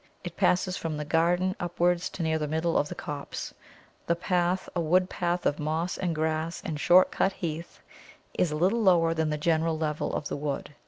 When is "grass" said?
6.15-6.59